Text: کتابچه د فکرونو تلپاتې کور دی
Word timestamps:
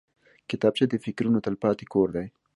کتابچه 0.49 0.85
د 0.89 0.95
فکرونو 1.05 1.43
تلپاتې 1.45 1.85
کور 1.93 2.07
دی 2.15 2.27